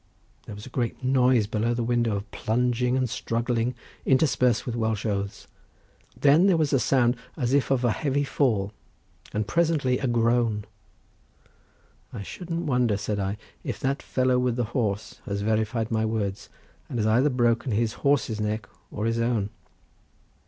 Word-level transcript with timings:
There 0.47 0.55
was 0.55 0.65
a 0.65 0.69
great 0.69 1.03
noise 1.03 1.45
below 1.45 1.75
the 1.75 1.83
window 1.83 2.15
of 2.15 2.31
plunging 2.31 2.97
and 2.97 3.07
struggling 3.07 3.75
interspersed 4.03 4.65
with 4.65 4.75
Welsh 4.75 5.05
oaths. 5.05 5.45
Then 6.19 6.47
there 6.47 6.57
was 6.57 6.73
a 6.73 6.79
sound 6.79 7.15
as 7.37 7.53
if 7.53 7.69
of 7.69 7.83
a 7.85 7.91
heavy 7.91 8.23
fall, 8.23 8.73
and 9.31 9.45
presently 9.47 9.99
a 9.99 10.07
groan. 10.07 10.65
"I 12.11 12.23
shouldn't 12.23 12.65
wonder," 12.65 12.97
said 12.97 13.19
I, 13.19 13.37
"if 13.63 13.79
that 13.81 14.01
fellow 14.01 14.39
with 14.39 14.55
the 14.55 14.63
horse 14.73 15.21
has 15.27 15.41
verified 15.41 15.91
my 15.91 16.03
words, 16.03 16.49
and 16.89 16.97
has 16.97 17.05
either 17.05 17.29
broken 17.29 17.71
his 17.71 17.93
horse's 18.01 18.41
neck 18.41 18.67
or 18.89 19.05
his 19.05 19.19
own. 19.19 19.51